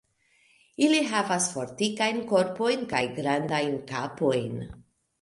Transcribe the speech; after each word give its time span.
Ili 0.85 1.01
havas 1.11 1.51
fortikajn 1.57 2.19
korpojn 2.33 2.91
kaj 2.97 3.05
grandajn 3.21 3.81
kapojn. 3.97 4.63